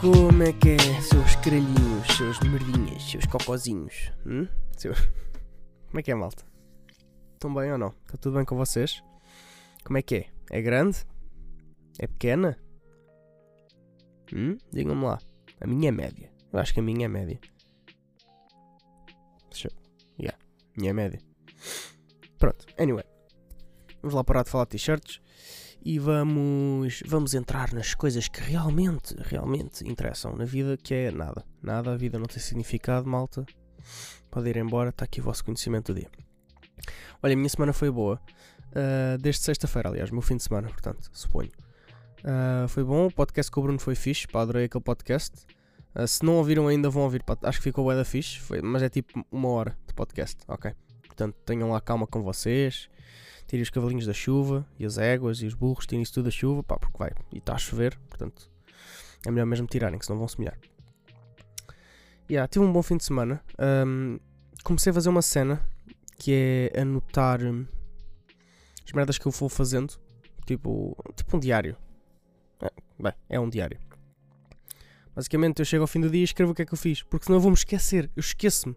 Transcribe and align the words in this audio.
Como 0.00 0.42
é 0.42 0.52
que 0.52 0.70
é, 0.70 1.00
seus 1.02 1.36
caralhinhos, 1.36 2.06
seus 2.16 2.40
merdinhas, 2.40 3.02
seus 3.10 3.26
cocozinhos? 3.26 4.10
Hum? 4.26 4.46
Seu- 4.76 4.94
Como 5.88 5.98
é 5.98 6.02
que 6.02 6.10
é, 6.10 6.14
malta? 6.14 6.44
Estão 7.34 7.52
bem 7.54 7.70
ou 7.72 7.78
não? 7.78 7.88
Está 8.06 8.16
tudo 8.18 8.36
bem 8.36 8.44
com 8.44 8.56
vocês? 8.56 9.02
Como 9.84 9.98
é 9.98 10.02
que 10.02 10.14
é? 10.16 10.26
É 10.50 10.62
grande? 10.62 10.98
É 11.98 12.06
pequena? 12.06 12.58
Hum? 14.32 14.56
Digam-me 14.72 15.04
lá. 15.04 15.18
A 15.60 15.66
minha 15.66 15.88
é 15.88 15.92
média. 15.92 16.30
Eu 16.52 16.58
acho 16.58 16.72
que 16.72 16.80
a 16.80 16.82
minha 16.82 17.04
é 17.04 17.08
média. 17.08 17.38
Deixa. 19.50 19.68
Yeah. 20.18 20.38
Minha 20.76 20.90
é 20.90 20.94
média. 20.94 21.20
Pronto. 22.38 22.64
Anyway. 22.78 23.04
Vamos 24.00 24.14
lá 24.14 24.24
parar 24.24 24.44
de 24.44 24.50
falar 24.50 24.64
de 24.64 24.70
t-shirts 24.70 25.20
e 25.82 25.98
vamos 25.98 27.02
vamos 27.06 27.34
entrar 27.34 27.72
nas 27.72 27.94
coisas 27.94 28.28
que 28.28 28.40
realmente, 28.40 29.14
realmente 29.18 29.86
interessam 29.88 30.34
na 30.34 30.44
vida, 30.44 30.76
que 30.76 30.94
é 30.94 31.10
nada. 31.10 31.44
Nada, 31.62 31.92
a 31.92 31.96
vida 31.96 32.18
não 32.18 32.26
tem 32.26 32.38
significado, 32.38 33.08
malta. 33.08 33.44
Pode 34.30 34.48
ir 34.48 34.56
embora, 34.56 34.90
está 34.90 35.04
aqui 35.04 35.20
o 35.20 35.24
vosso 35.24 35.44
conhecimento 35.44 35.92
do 35.92 36.00
dia. 36.00 36.10
Olha, 37.22 37.34
a 37.34 37.36
minha 37.36 37.48
semana 37.48 37.72
foi 37.72 37.90
boa. 37.90 38.20
ah, 38.74 39.16
desde 39.20 39.42
sexta-feira, 39.42 39.88
aliás, 39.88 40.10
meu 40.10 40.22
fim 40.22 40.36
de 40.36 40.42
semana, 40.42 40.68
portanto, 40.68 41.10
suponho. 41.12 41.50
Ah, 42.24 42.66
foi 42.68 42.84
bom, 42.84 43.06
o 43.06 43.12
podcast 43.12 43.50
com 43.50 43.60
o 43.60 43.62
Bruno 43.64 43.78
foi 43.78 43.94
fixe, 43.94 44.26
pá, 44.28 44.42
adorei 44.42 44.64
aquele 44.64 44.84
podcast. 44.84 45.46
Ah, 45.94 46.06
se 46.06 46.24
não 46.24 46.36
ouviram 46.36 46.68
ainda, 46.68 46.88
vão 46.88 47.02
ouvir, 47.02 47.22
pá, 47.22 47.36
acho 47.42 47.58
que 47.58 47.64
ficou 47.64 47.84
bué 47.84 47.96
da 47.96 48.04
fixe, 48.04 48.38
foi, 48.38 48.62
mas 48.62 48.82
é 48.82 48.88
tipo 48.88 49.24
uma 49.30 49.48
hora 49.48 49.76
de 49.86 49.94
podcast, 49.94 50.36
ok? 50.46 50.72
Portanto, 51.06 51.36
tenham 51.44 51.70
lá 51.70 51.80
calma 51.80 52.06
com 52.06 52.22
vocês, 52.22 52.88
tirem 53.50 53.62
os 53.64 53.70
cavalinhos 53.70 54.06
da 54.06 54.12
chuva, 54.12 54.64
e 54.78 54.86
as 54.86 54.96
éguas, 54.96 55.42
e 55.42 55.46
os 55.46 55.54
burros, 55.54 55.84
tirem 55.84 56.02
isso 56.02 56.14
tudo 56.14 56.26
da 56.26 56.30
chuva, 56.30 56.62
pá, 56.62 56.78
porque 56.78 56.96
vai, 56.96 57.10
e 57.32 57.38
está 57.38 57.54
a 57.54 57.58
chover, 57.58 57.98
portanto, 58.08 58.48
é 59.26 59.30
melhor 59.30 59.44
mesmo 59.44 59.66
tirarem, 59.66 59.98
que 59.98 60.06
senão 60.06 60.20
vão 60.20 60.28
se 60.28 60.38
molhar. 60.38 60.56
Yeah, 62.30 62.46
tive 62.46 62.64
um 62.64 62.72
bom 62.72 62.80
fim 62.80 62.96
de 62.96 63.02
semana. 63.02 63.42
Ahm, 63.58 64.18
comecei 64.62 64.92
a 64.92 64.94
fazer 64.94 65.08
uma 65.08 65.20
cena 65.20 65.60
que 66.16 66.32
é 66.32 66.80
anotar 66.80 67.42
hum, 67.42 67.66
as 68.86 68.92
merdas 68.92 69.18
que 69.18 69.26
eu 69.26 69.32
vou 69.32 69.48
fazendo, 69.48 69.94
tipo, 70.46 70.96
tipo 71.16 71.36
um 71.36 71.40
diário. 71.40 71.76
É, 72.62 72.70
bem, 73.00 73.12
é 73.28 73.40
um 73.40 73.48
diário. 73.48 73.80
Basicamente, 75.12 75.58
eu 75.58 75.64
chego 75.64 75.82
ao 75.82 75.88
fim 75.88 76.00
do 76.00 76.08
dia 76.08 76.20
e 76.20 76.24
escrevo 76.24 76.52
o 76.52 76.54
que 76.54 76.62
é 76.62 76.64
que 76.64 76.72
eu 76.72 76.78
fiz, 76.78 77.02
porque 77.02 77.24
senão 77.24 77.38
eu 77.38 77.42
vou-me 77.42 77.56
esquecer, 77.56 78.08
eu 78.14 78.20
esqueço-me. 78.20 78.76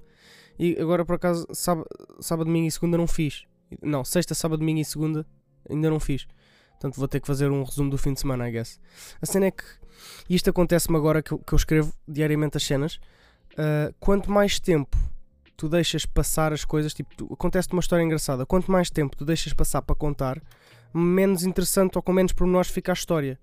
E 0.58 0.75
agora, 0.80 1.05
por 1.05 1.13
acaso, 1.13 1.45
sábado, 1.53 1.87
sábado, 2.19 2.47
domingo 2.47 2.67
e 2.67 2.71
segunda 2.71 2.97
não 2.97 3.05
fiz. 3.05 3.45
Não, 3.81 4.03
sexta, 4.03 4.33
sábado, 4.33 4.59
domingo 4.59 4.79
e 4.79 4.85
segunda 4.85 5.25
ainda 5.69 5.89
não 5.89 5.99
fiz. 5.99 6.27
Portanto, 6.71 6.97
vou 6.97 7.07
ter 7.07 7.19
que 7.19 7.27
fazer 7.27 7.49
um 7.49 7.63
resumo 7.63 7.89
do 7.89 7.97
fim 7.97 8.13
de 8.13 8.19
semana, 8.19 8.49
I 8.49 8.52
guess. 8.52 8.80
A 9.21 9.25
cena 9.25 9.45
é 9.47 9.52
que 9.52 9.63
e 10.30 10.35
isto 10.35 10.49
acontece-me 10.49 10.97
agora 10.97 11.21
que 11.21 11.31
eu, 11.31 11.39
que 11.39 11.53
eu 11.53 11.57
escrevo 11.57 11.93
diariamente 12.07 12.57
as 12.57 12.63
cenas. 12.63 12.99
ah, 13.57 13.93
quanto 13.99 14.31
mais 14.31 14.59
tempo 14.59 14.97
tu 15.55 15.69
deixas 15.69 16.05
passar 16.05 16.52
as 16.52 16.65
coisas, 16.65 16.93
tipo, 16.93 17.31
acontece-te 17.31 17.73
uma 17.73 17.80
história 17.80 18.03
engraçada. 18.03 18.45
Quanto 18.45 18.71
mais 18.71 18.89
tempo 18.89 19.15
tu 19.15 19.23
deixas 19.23 19.53
passar 19.53 19.81
para 19.81 19.95
contar, 19.95 20.41
menos 20.93 21.43
interessante 21.43 21.95
ou 21.95 22.02
com 22.02 22.11
menos 22.11 22.33
pormenores 22.33 22.69
fica 22.69 22.91
a 22.91 22.93
história. 22.93 23.39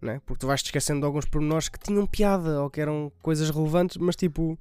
Não 0.00 0.12
é? 0.12 0.20
Porque 0.20 0.40
tu 0.40 0.46
vais 0.46 0.62
te 0.62 0.66
esquecendo 0.66 1.00
de 1.00 1.06
alguns 1.06 1.24
pormenores 1.24 1.68
que 1.68 1.78
tinham 1.78 2.06
piada 2.06 2.62
ou 2.62 2.70
que 2.70 2.80
eram 2.80 3.10
coisas 3.22 3.50
relevantes, 3.50 3.96
mas 3.96 4.14
tipo, 4.14 4.58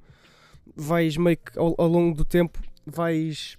vais 0.75 1.17
meio 1.17 1.37
que 1.37 1.57
ao, 1.57 1.75
ao 1.77 1.87
longo 1.87 2.15
do 2.15 2.25
tempo 2.25 2.59
vais 2.85 3.57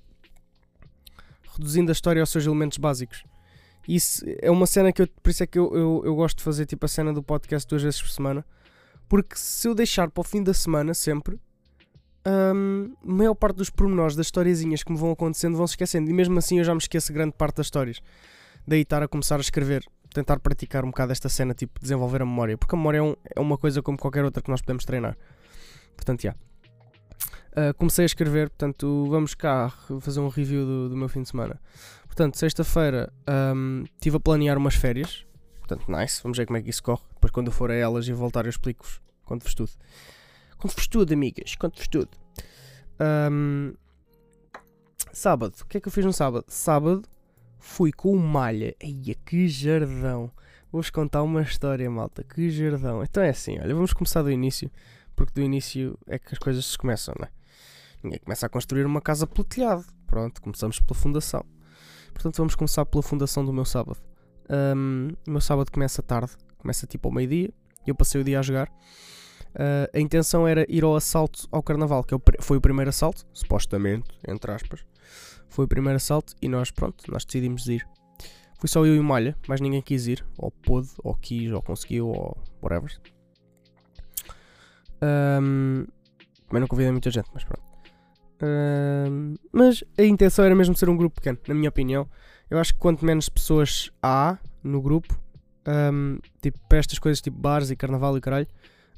reduzindo 1.59 1.91
a 1.91 1.93
história 1.93 2.21
aos 2.23 2.31
seus 2.31 2.45
elementos 2.47 2.79
básicos. 2.79 3.25
Isso 3.89 4.25
é 4.43 4.51
uma 4.51 4.67
cena 4.67 4.93
que 4.93 5.03
eu, 5.03 5.09
por 5.23 5.31
isso 5.31 5.43
é 5.43 5.47
que 5.47 5.59
eu, 5.59 5.73
eu, 5.75 6.03
eu 6.05 6.15
gosto 6.17 6.39
de 6.39 6.45
fazer 6.45 6.67
tipo 6.67 6.85
a 6.85 6.89
cena 6.89 7.13
do 7.13 7.23
podcast 7.23 7.69
duas 7.69 7.83
vezes 7.83 8.01
por 8.03 8.11
semana. 8.11 8.45
Porque 9.09 9.37
se 9.37 9.69
eu 9.69 9.75
deixar 9.75 10.11
para 10.11 10.21
o 10.21 10.25
fim 10.25 10.43
da 10.43 10.53
semana 10.53 10.93
sempre, 10.93 11.39
a 12.25 12.53
maior 13.07 13.35
parte 13.35 13.57
dos 13.59 13.71
pormenores 13.71 14.17
das 14.17 14.27
historiezinhas 14.27 14.83
que 14.83 14.91
me 14.91 14.99
vão 14.99 15.13
acontecendo 15.13 15.57
vão 15.57 15.67
se 15.67 15.73
esquecendo. 15.75 16.11
E 16.11 16.13
mesmo 16.13 16.37
assim 16.39 16.59
eu 16.59 16.65
já 16.65 16.75
me 16.75 16.81
esqueço 16.81 17.13
grande 17.13 17.33
parte 17.37 17.59
das 17.59 17.67
histórias. 17.67 18.01
Daí 18.67 18.81
estar 18.81 19.01
a 19.03 19.07
começar 19.07 19.37
a 19.37 19.41
escrever, 19.41 19.85
tentar 20.13 20.41
praticar 20.41 20.85
um 20.85 20.89
bocado 20.89 21.13
esta 21.13 21.29
cena, 21.29 21.55
tipo 21.55 21.79
desenvolver 21.81 22.23
a 22.23 22.27
memória. 22.27 22.59
Porque 22.59 22.75
a 22.75 22.79
memória 22.79 22.99
é, 22.99 23.03
um- 23.03 23.17
é 23.37 23.41
uma 23.41 23.57
coisa 23.57 23.81
como 23.81 23.97
qualquer 23.97 24.25
outra 24.25 24.43
que 24.43 24.51
nós 24.51 24.61
podemos 24.61 24.85
treinar. 24.85 25.17
Portanto, 25.95 26.23
já. 26.23 26.35
Uh, 27.57 27.73
comecei 27.79 28.05
a 28.05 28.07
escrever, 28.07 28.51
portanto, 28.51 29.07
vamos 29.09 29.35
cá 29.35 29.71
fazer 30.01 30.21
um 30.21 30.29
review 30.29 30.67
do, 30.67 30.89
do 30.91 30.97
meu 30.97 31.09
fim 31.09 31.23
de 31.23 31.29
semana. 31.31 31.59
Portanto, 32.05 32.37
sexta-feira 32.37 33.11
um, 33.55 33.85
estive 33.95 34.19
a 34.19 34.21
planear 34.21 34.59
umas 34.59 34.75
férias. 34.75 35.27
Portanto, 35.59 35.91
nice. 35.91 36.23
Vamos 36.23 36.39
ver 36.39 36.47
como 36.47 36.59
é 36.59 36.63
que 36.63 36.71
isso 36.71 36.83
corre. 36.83 37.03
Depois, 37.15 37.31
quando 37.33 37.49
eu 37.49 37.53
for 37.53 37.71
a 37.71 37.75
elas 37.75 38.07
e 38.07 38.13
voltar, 38.13 38.45
eu 38.45 38.51
explico-vos. 38.51 39.01
Conto-vos 39.25 39.55
tudo. 39.55 39.71
Conto-vos 40.59 40.87
tudo, 40.87 41.13
amigas. 41.13 41.57
Conto-vos 41.57 41.89
tudo. 41.89 42.11
Um, 43.31 43.75
sábado. 45.13 45.55
O 45.61 45.67
que 45.67 45.79
é 45.79 45.81
que 45.81 45.89
eu 45.89 45.93
fiz 45.93 46.05
no 46.05 46.13
sábado? 46.13 46.45
Sábado 46.49 47.03
fui 47.59 47.93
com 47.93 48.13
o 48.13 48.19
Malha. 48.19 48.77
Eia, 48.79 49.15
que 49.25 49.49
jardão. 49.49 50.31
Vou-vos 50.71 50.91
contar 50.91 51.23
uma 51.23 51.43
história, 51.43 51.91
malta. 51.91 52.23
Que 52.23 52.49
jardão. 52.51 53.03
Então 53.03 53.23
é 53.23 53.31
assim, 53.31 53.59
olha, 53.59 53.75
vamos 53.75 53.93
começar 53.93 54.23
do 54.23 54.31
início. 54.31 54.71
Porque 55.15 55.33
do 55.35 55.43
início 55.43 55.99
é 56.07 56.19
que 56.19 56.33
as 56.33 56.39
coisas 56.39 56.65
se 56.65 56.79
começam, 56.79 57.15
não 57.19 57.27
é? 57.27 57.36
Ninguém 58.07 58.21
começa 58.21 58.47
a 58.47 58.49
construir 58.49 58.87
uma 58.87 59.01
casa 59.01 59.27
pelo 59.27 59.43
telhado. 59.43 59.85
Pronto, 60.07 60.41
começamos 60.41 60.79
pela 60.79 60.97
fundação. 60.97 61.45
Portanto, 62.15 62.37
vamos 62.37 62.55
começar 62.55 62.87
pela 62.87 63.03
fundação 63.03 63.45
do 63.45 63.53
meu 63.53 63.65
sábado. 63.65 63.99
Um, 64.49 65.09
o 65.27 65.31
meu 65.33 65.41
sábado 65.41 65.73
começa 65.73 66.01
tarde, 66.03 66.31
começa 66.57 66.87
tipo 66.87 67.09
ao 67.09 67.13
meio-dia. 67.13 67.53
e 67.85 67.91
Eu 67.91 67.97
passei 67.97 68.21
o 68.21 68.25
dia 68.25 68.39
a 68.39 68.43
jogar. 68.43 68.69
Uh, 68.69 69.91
a 69.93 69.99
intenção 69.99 70.47
era 70.47 70.65
ir 70.69 70.85
ao 70.85 70.95
assalto 70.95 71.49
ao 71.51 71.61
carnaval, 71.65 72.05
que 72.05 72.15
é 72.15 72.19
foi 72.39 72.59
o 72.59 72.61
primeiro 72.61 72.91
assalto, 72.91 73.27
supostamente, 73.33 74.07
entre 74.29 74.53
aspas. 74.53 74.87
Foi 75.49 75.65
o 75.65 75.69
primeiro 75.69 75.97
assalto 75.97 76.33
e 76.41 76.49
nós, 76.49 76.71
pronto, 76.71 77.11
nós 77.11 77.25
decidimos 77.25 77.67
ir. 77.67 77.85
Fui 78.61 78.69
só 78.69 78.87
eu 78.87 78.95
e 78.95 79.01
o 79.01 79.05
Malha, 79.05 79.37
mais 79.49 79.61
ninguém 79.61 79.83
quis 79.83 80.07
ir, 80.07 80.25
ou 80.39 80.53
pôde, 80.53 80.91
ou 81.03 81.15
quis, 81.17 81.51
ou 81.51 81.61
conseguiu, 81.61 82.09
ou 82.09 82.37
whatever. 82.63 82.97
Um, 85.03 85.87
também 86.47 86.61
não 86.61 86.69
convidei 86.69 86.93
muita 86.93 87.11
gente, 87.11 87.29
mas 87.35 87.43
pronto. 87.43 87.76
Mas 89.53 89.83
a 89.99 90.03
intenção 90.03 90.45
era 90.45 90.55
mesmo 90.55 90.77
ser 90.77 90.89
um 90.89 90.97
grupo 90.97 91.17
pequeno, 91.17 91.39
na 91.47 91.55
minha 91.55 91.69
opinião. 91.69 92.09
Eu 92.51 92.59
acho 92.59 92.75
que 92.75 92.79
quanto 92.79 93.05
menos 93.05 93.29
pessoas 93.29 93.91
há 94.03 94.39
no 94.63 94.81
grupo, 94.81 95.19
um, 95.67 96.19
tipo 96.41 96.59
para 96.69 96.79
estas 96.79 96.99
coisas 96.99 97.21
tipo 97.21 97.39
bares 97.39 97.71
e 97.71 97.77
carnaval 97.77 98.17
e 98.17 98.21
caralho, 98.21 98.47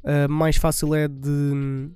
uh, 0.04 0.30
mais 0.30 0.56
fácil 0.56 0.94
é 0.94 1.08
de. 1.08 1.90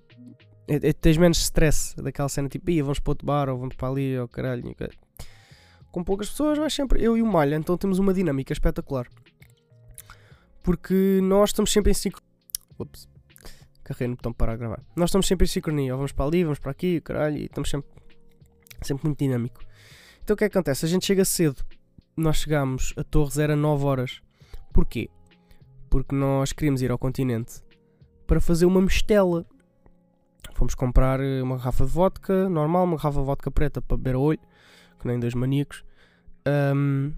É, 0.68 0.88
é- 0.88 0.92
tens 0.92 1.16
menos 1.16 1.38
stress 1.38 1.94
daquela 1.96 2.28
cena 2.28 2.48
tipo, 2.48 2.70
ia, 2.70 2.82
vamos 2.82 3.00
para 3.00 3.10
outro 3.10 3.26
bar 3.26 3.48
ou 3.48 3.58
vamos 3.58 3.74
para 3.74 3.88
ali 3.88 4.18
ou 4.18 4.28
caralho. 4.28 4.74
caralho." 4.74 4.98
Com 5.90 6.02
poucas 6.02 6.30
pessoas 6.30 6.56
vais 6.56 6.72
sempre 6.72 7.02
eu 7.02 7.18
e 7.18 7.22
o 7.22 7.26
Malha, 7.26 7.56
então 7.56 7.76
temos 7.76 7.98
uma 7.98 8.14
dinâmica 8.14 8.52
espetacular. 8.52 9.06
Porque 10.62 11.20
nós 11.22 11.50
estamos 11.50 11.70
sempre 11.70 11.90
em 11.90 11.94
sincronia. 11.94 12.32
Ups. 12.78 13.11
Carreguei 13.92 14.08
no 14.08 14.16
botão 14.16 14.32
para 14.32 14.56
gravar. 14.56 14.82
Nós 14.96 15.10
estamos 15.10 15.26
sempre 15.26 15.44
em 15.44 15.48
sincronia, 15.48 15.94
vamos 15.94 16.12
para 16.12 16.24
ali, 16.24 16.42
vamos 16.44 16.58
para 16.58 16.70
aqui, 16.70 17.00
caralho, 17.02 17.36
e 17.36 17.44
estamos 17.44 17.68
sempre, 17.68 17.90
sempre 18.80 19.06
muito 19.06 19.18
dinâmico. 19.18 19.60
Então 20.24 20.34
o 20.34 20.36
que 20.36 20.44
é 20.44 20.48
que 20.48 20.56
acontece? 20.56 20.86
A 20.86 20.88
gente 20.88 21.04
chega 21.04 21.24
cedo. 21.24 21.62
Nós 22.16 22.38
chegamos 22.38 22.94
a 22.96 23.04
Torres, 23.04 23.38
era 23.38 23.54
9 23.54 23.84
horas. 23.84 24.22
Porquê? 24.72 25.10
Porque 25.90 26.14
nós 26.14 26.52
queríamos 26.52 26.80
ir 26.80 26.90
ao 26.90 26.98
continente 26.98 27.62
para 28.26 28.40
fazer 28.40 28.64
uma 28.64 28.80
mistela. 28.80 29.44
Fomos 30.54 30.74
comprar 30.74 31.20
eh, 31.20 31.42
uma 31.42 31.56
garrafa 31.56 31.84
de 31.84 31.90
vodka 31.90 32.48
normal, 32.48 32.84
uma 32.84 32.96
garrafa 32.96 33.20
de 33.20 33.26
vodka 33.26 33.50
preta 33.50 33.82
para 33.82 33.96
beber 33.96 34.14
a 34.14 34.18
olho, 34.18 34.40
que 34.98 35.06
nem 35.06 35.20
dois 35.20 35.34
maníacos. 35.34 35.84
Ahm, 36.46 37.12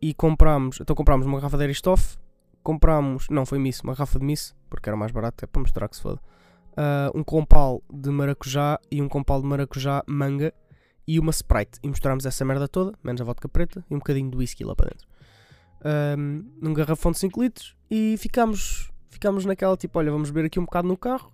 e 0.00 0.14
comprámos, 0.14 0.80
então 0.80 0.96
comprámos 0.96 1.26
uma 1.26 1.38
garrafa 1.38 1.58
de 1.58 1.64
Aristoff, 1.64 2.16
comprámos, 2.62 3.28
não 3.28 3.44
foi 3.44 3.58
Miss, 3.58 3.80
uma 3.80 3.92
garrafa 3.92 4.18
de 4.18 4.24
Miss, 4.24 4.54
porque 4.74 4.88
era 4.88 4.96
mais 4.96 5.12
barato, 5.12 5.44
é 5.44 5.46
para 5.46 5.60
mostrar 5.60 5.88
que 5.88 5.96
se 5.96 6.02
foda. 6.02 6.20
Ah, 6.76 7.10
um 7.14 7.22
compal 7.22 7.82
de 7.92 8.10
maracujá 8.10 8.78
e 8.90 9.02
um 9.02 9.08
compal 9.08 9.40
de 9.40 9.46
maracujá 9.46 10.02
manga 10.06 10.52
e 11.06 11.18
uma 11.18 11.30
Sprite. 11.30 11.78
E 11.82 11.88
misturámos 11.88 12.24
essa 12.24 12.44
merda 12.44 12.66
toda, 12.66 12.96
menos 13.02 13.20
a 13.20 13.24
vodka 13.24 13.48
preta 13.48 13.84
e 13.90 13.94
um 13.94 13.98
bocadinho 13.98 14.30
de 14.30 14.36
whisky 14.36 14.64
lá 14.64 14.74
para 14.74 14.90
dentro. 14.90 15.06
Ahm, 15.84 16.44
num 16.60 16.72
garrafão 16.72 17.12
de 17.12 17.18
5 17.18 17.42
litros 17.42 17.76
e 17.90 18.16
ficámos, 18.16 18.90
ficámos 19.10 19.44
naquela 19.44 19.76
tipo, 19.76 19.98
olha, 19.98 20.10
vamos 20.10 20.30
beber 20.30 20.46
aqui 20.46 20.58
um 20.58 20.64
bocado 20.64 20.88
no 20.88 20.96
carro 20.96 21.32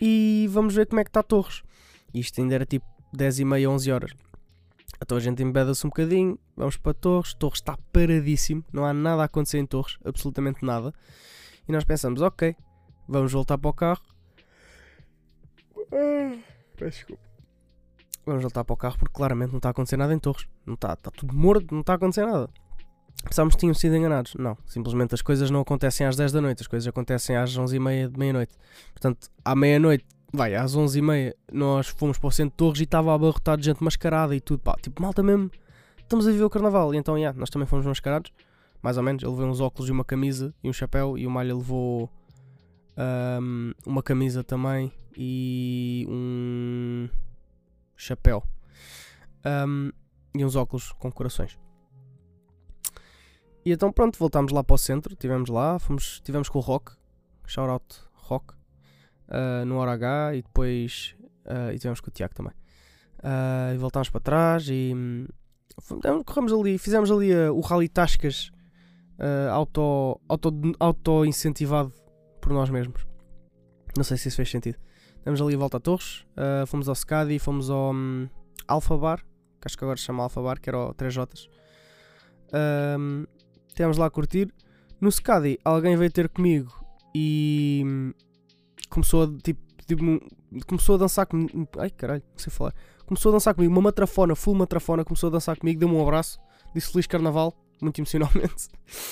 e 0.00 0.48
vamos 0.50 0.74
ver 0.74 0.86
como 0.86 1.00
é 1.00 1.04
que 1.04 1.10
está 1.10 1.22
Torres. 1.22 1.62
Isto 2.12 2.40
ainda 2.40 2.56
era 2.56 2.66
tipo 2.66 2.86
10 3.12 3.38
e 3.38 3.44
meia, 3.44 3.70
11 3.70 3.92
horas. 3.92 4.12
Então 5.00 5.16
a 5.16 5.20
gente 5.20 5.42
embeda-se 5.42 5.86
um 5.86 5.90
bocadinho, 5.90 6.38
vamos 6.56 6.76
para 6.76 6.92
Torres. 6.92 7.32
Torres 7.32 7.60
está 7.60 7.78
paradíssimo, 7.92 8.64
não 8.72 8.84
há 8.84 8.92
nada 8.92 9.22
a 9.22 9.24
acontecer 9.26 9.58
em 9.58 9.66
Torres, 9.66 9.98
absolutamente 10.04 10.64
nada. 10.64 10.92
E 11.68 11.72
nós 11.72 11.84
pensamos, 11.84 12.20
ok, 12.20 12.56
vamos 13.08 13.32
voltar 13.32 13.58
para 13.58 13.70
o 13.70 13.72
carro. 13.72 14.02
Peço 16.76 16.98
desculpa. 16.98 17.30
Vamos 18.26 18.42
voltar 18.42 18.64
para 18.64 18.74
o 18.74 18.76
carro 18.76 18.98
porque 18.98 19.14
claramente 19.14 19.50
não 19.50 19.58
está 19.58 19.70
a 19.70 19.72
acontecer 19.72 19.96
nada 19.96 20.14
em 20.14 20.18
Torres. 20.18 20.46
Não 20.64 20.74
está, 20.74 20.92
está 20.92 21.10
tudo 21.10 21.34
morto, 21.34 21.72
não 21.72 21.80
está 21.80 21.94
a 21.94 21.96
acontecer 21.96 22.24
nada. 22.24 22.48
Pensámos 23.24 23.54
que 23.54 23.60
tinham 23.60 23.74
sido 23.74 23.96
enganados. 23.96 24.34
Não, 24.34 24.56
simplesmente 24.66 25.14
as 25.14 25.22
coisas 25.22 25.50
não 25.50 25.60
acontecem 25.60 26.06
às 26.06 26.16
10 26.16 26.32
da 26.32 26.40
noite, 26.40 26.62
as 26.62 26.66
coisas 26.66 26.86
acontecem 26.86 27.36
às 27.36 27.56
11h30 27.56 28.08
de 28.08 28.18
meia-noite. 28.18 28.54
Portanto, 28.92 29.28
à 29.44 29.54
meia-noite, 29.54 30.04
vai, 30.32 30.54
às 30.54 30.76
11h30, 30.76 31.34
nós 31.52 31.88
fomos 31.88 32.18
para 32.18 32.28
o 32.28 32.30
centro 32.30 32.50
de 32.52 32.56
Torres 32.56 32.80
e 32.80 32.84
estava 32.84 33.14
abarrotado 33.14 33.60
de 33.60 33.66
gente 33.66 33.82
mascarada 33.82 34.34
e 34.34 34.40
tudo. 34.40 34.60
Pá, 34.60 34.74
tipo, 34.80 35.02
malta 35.02 35.22
mesmo, 35.22 35.50
estamos 35.98 36.26
a 36.26 36.30
viver 36.30 36.44
o 36.44 36.50
carnaval. 36.50 36.94
E 36.94 36.98
então, 36.98 37.18
yeah, 37.18 37.38
nós 37.38 37.50
também 37.50 37.66
fomos 37.66 37.84
mascarados, 37.84 38.32
mais 38.82 38.96
ou 38.96 39.02
menos. 39.02 39.22
Ele 39.22 39.32
levou 39.32 39.46
uns 39.46 39.60
óculos 39.60 39.88
e 39.88 39.92
uma 39.92 40.04
camisa 40.04 40.54
e 40.62 40.68
um 40.68 40.72
chapéu, 40.72 41.16
e 41.16 41.26
o 41.26 41.30
Malha 41.30 41.54
levou 41.54 42.10
um, 43.40 43.72
uma 43.86 44.02
camisa 44.02 44.44
também 44.44 44.92
e 45.16 46.06
um 46.08 47.08
chapéu. 47.96 48.42
Um, 49.44 49.90
e 50.34 50.44
uns 50.44 50.56
óculos 50.56 50.92
com 50.92 51.10
corações. 51.10 51.58
E 53.64 53.72
então 53.72 53.92
pronto, 53.92 54.18
voltámos 54.18 54.52
lá 54.52 54.64
para 54.64 54.74
o 54.74 54.78
centro, 54.78 55.12
estivemos 55.12 55.50
lá, 55.50 55.78
fomos, 55.78 56.14
estivemos 56.14 56.48
com 56.48 56.58
o 56.58 56.62
Rock, 56.62 56.92
shout 57.46 57.70
out 57.70 58.00
Rock, 58.14 58.54
uh, 59.28 59.64
no 59.66 59.76
hora 59.76 59.92
H 59.92 60.36
e 60.36 60.42
depois 60.42 61.14
uh, 61.44 61.72
e 61.72 61.78
tivemos 61.78 62.00
com 62.00 62.08
o 62.08 62.12
Tiago 62.12 62.34
também. 62.34 62.52
Uh, 63.18 63.74
e 63.74 63.78
voltámos 63.78 64.08
para 64.08 64.20
trás 64.20 64.66
e 64.68 64.94
um, 64.94 65.26
corremos 66.24 66.52
ali, 66.52 66.78
fizemos 66.78 67.10
ali 67.10 67.34
o 67.34 67.60
Rally 67.60 67.88
Tascas 67.88 68.50
auto, 69.52 70.20
auto, 70.28 70.52
auto 70.78 71.24
incentivado 71.24 71.92
por 72.40 72.52
nós 72.52 72.70
mesmos. 72.70 73.06
Não 73.96 74.04
sei 74.04 74.16
se 74.16 74.28
isso 74.28 74.36
fez 74.36 74.50
sentido. 74.50 74.78
Demos 75.24 75.40
ali 75.42 75.54
a 75.54 75.58
volta 75.58 75.76
a 75.76 75.80
Torres, 75.80 76.24
fomos 76.66 76.88
ao 76.88 76.94
Scadi, 76.94 77.38
fomos 77.38 77.68
ao 77.68 77.92
um, 77.92 78.28
Alfa 78.66 78.96
Bar, 78.96 79.18
que 79.60 79.66
acho 79.66 79.76
que 79.76 79.84
agora 79.84 79.98
se 79.98 80.04
chama 80.04 80.22
Alfa 80.22 80.40
Bar, 80.40 80.60
que 80.60 80.70
era 80.70 80.78
o 80.78 80.94
3J. 80.94 81.48
Um, 82.98 83.26
estivemos 83.68 83.96
lá 83.98 84.06
a 84.06 84.10
curtir. 84.10 84.52
No 85.00 85.10
Scadi, 85.10 85.58
alguém 85.64 85.96
veio 85.96 86.10
ter 86.10 86.28
comigo 86.28 86.72
e 87.14 87.82
hum, 87.86 88.12
começou 88.88 89.24
a 89.24 89.26
tipo, 89.42 89.60
tipo 89.86 90.02
começou 90.66 90.94
a 90.94 90.98
dançar 90.98 91.26
comigo. 91.26 91.68
Ai 91.78 91.90
caralho, 91.90 92.22
não 92.30 92.38
sei 92.38 92.52
falar. 92.52 92.74
Começou 93.06 93.30
a 93.30 93.34
dançar 93.34 93.54
comigo, 93.54 93.72
uma 93.72 93.82
matrafona, 93.82 94.34
full 94.34 94.54
matrafona, 94.54 95.04
começou 95.04 95.28
a 95.28 95.32
dançar 95.32 95.56
comigo, 95.58 95.80
deu-me 95.80 95.94
um 95.94 96.02
abraço, 96.02 96.38
disse 96.74 96.92
Feliz 96.92 97.06
Carnaval, 97.06 97.54
muito 97.80 97.98
emocionalmente. 98.00 98.68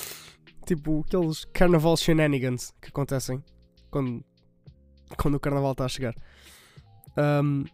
tipo, 0.67 1.05
aqueles 1.07 1.45
carnaval 1.47 1.97
shenanigans 1.97 2.73
que 2.81 2.89
acontecem 2.89 3.43
quando, 3.91 4.25
quando 5.17 5.35
o 5.35 5.41
carnaval 5.41 5.73
está 5.73 5.85
a 5.85 5.89
chegar. 5.89 6.15
Um, 7.17 7.65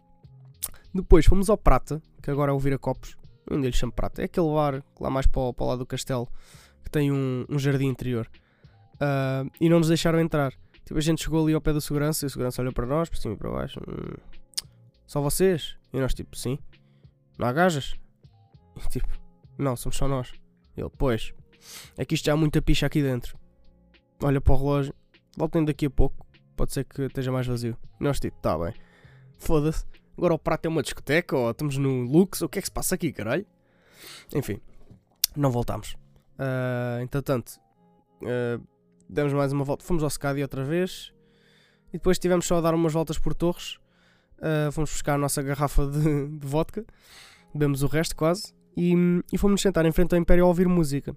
depois 0.93 1.25
fomos 1.25 1.49
ao 1.49 1.57
Prata, 1.57 2.01
que 2.21 2.31
agora 2.31 2.51
é 2.51 2.55
o 2.55 2.59
Vira-Copos. 2.59 3.17
Onde 3.51 3.67
ele 3.67 3.75
chama 3.75 3.91
Prata? 3.91 4.21
É 4.21 4.25
aquele 4.25 4.47
bar 4.47 4.83
lá 4.99 5.09
mais 5.09 5.27
para 5.27 5.41
o, 5.41 5.53
para 5.53 5.65
o 5.65 5.67
lado 5.67 5.79
do 5.79 5.85
castelo 5.85 6.27
que 6.83 6.89
tem 6.89 7.11
um, 7.11 7.45
um 7.49 7.59
jardim 7.59 7.87
interior. 7.87 8.29
Uh, 8.95 9.51
e 9.59 9.67
não 9.67 9.79
nos 9.79 9.89
deixaram 9.89 10.19
entrar. 10.19 10.53
Tipo, 10.85 10.97
a 10.97 11.01
gente 11.01 11.23
chegou 11.23 11.43
ali 11.43 11.53
ao 11.53 11.61
pé 11.61 11.73
da 11.73 11.81
segurança 11.81 12.25
e 12.25 12.27
o 12.27 12.29
segurança 12.29 12.61
olhou 12.61 12.73
para 12.73 12.85
nós, 12.85 13.09
para 13.09 13.19
cima 13.19 13.33
e 13.33 13.37
para 13.37 13.51
baixo. 13.51 13.79
Hum, 13.87 14.15
só 15.05 15.19
vocês? 15.21 15.75
E 15.91 15.99
nós, 15.99 16.13
tipo, 16.13 16.35
sim. 16.37 16.57
Não 17.37 17.47
há 17.47 17.53
gajas? 17.53 17.95
E, 18.77 18.89
tipo, 18.89 19.07
não, 19.57 19.77
somos 19.77 19.95
só 19.95 20.05
nós. 20.05 20.33
Ele, 20.75 20.89
pois. 20.97 21.33
É 21.97 22.05
que 22.05 22.15
isto 22.15 22.25
já 22.25 22.33
há 22.33 22.37
muita 22.37 22.61
picha 22.61 22.85
aqui 22.85 23.01
dentro. 23.01 23.37
Olha 24.21 24.39
para 24.39 24.53
o 24.53 24.57
relógio. 24.57 24.93
Voltem 25.37 25.63
daqui 25.65 25.85
a 25.85 25.89
pouco. 25.89 26.25
Pode 26.55 26.73
ser 26.73 26.85
que 26.85 27.03
esteja 27.03 27.31
mais 27.31 27.47
vazio. 27.47 27.77
Nós, 27.99 28.19
tipo, 28.19 28.37
tá 28.39 28.57
bem. 28.57 28.73
Foda-se. 29.37 29.85
Agora 30.17 30.33
o 30.33 30.39
prato 30.39 30.65
é 30.65 30.69
uma 30.69 30.81
discoteca 30.81 31.35
ou 31.35 31.51
estamos 31.51 31.77
no 31.77 32.03
Lux. 32.03 32.41
O 32.41 32.49
que 32.49 32.59
é 32.59 32.61
que 32.61 32.67
se 32.67 32.71
passa 32.71 32.95
aqui, 32.95 33.11
caralho? 33.11 33.45
Enfim, 34.33 34.61
não 35.35 35.51
voltámos. 35.51 35.95
Uh, 36.39 37.01
entretanto, 37.01 37.59
uh, 38.21 38.65
demos 39.09 39.33
mais 39.33 39.51
uma 39.51 39.63
volta. 39.63 39.83
Fomos 39.83 40.03
ao 40.03 40.09
Scadi 40.09 40.41
outra 40.41 40.63
vez. 40.63 41.13
E 41.89 41.97
depois 41.97 42.15
estivemos 42.15 42.45
só 42.45 42.57
a 42.57 42.61
dar 42.61 42.73
umas 42.73 42.93
voltas 42.93 43.17
por 43.17 43.33
Torres. 43.33 43.77
Uh, 44.37 44.71
fomos 44.71 44.91
buscar 44.91 45.15
a 45.15 45.17
nossa 45.17 45.41
garrafa 45.41 45.85
de, 45.87 46.27
de 46.27 46.47
vodka. 46.47 46.85
Bebemos 47.53 47.83
o 47.83 47.87
resto 47.87 48.15
quase. 48.15 48.53
E, 48.75 48.93
e 49.31 49.37
fomos 49.37 49.61
sentar 49.61 49.85
em 49.85 49.91
frente 49.91 50.13
ao 50.13 50.19
Império 50.19 50.43
a 50.43 50.47
ouvir 50.47 50.67
música. 50.67 51.15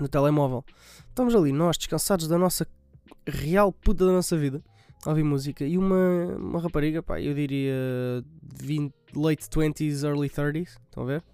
No 0.00 0.08
telemóvel. 0.08 0.64
Estamos 1.08 1.34
ali, 1.34 1.52
nós, 1.52 1.76
descansados 1.76 2.26
da 2.26 2.38
nossa 2.38 2.66
real 3.26 3.72
puta 3.72 4.06
da 4.06 4.12
nossa 4.12 4.36
vida. 4.36 4.62
A 5.04 5.10
ouvir 5.10 5.24
música. 5.24 5.64
E 5.64 5.78
uma, 5.78 6.36
uma 6.36 6.60
rapariga, 6.60 7.02
pá, 7.02 7.20
eu 7.20 7.34
diria 7.34 7.74
20, 8.54 8.94
late 9.14 9.44
20s, 9.48 10.04
early 10.04 10.28
30s. 10.28 10.78
Estão 10.86 11.02
a 11.02 11.06
ver? 11.06 11.24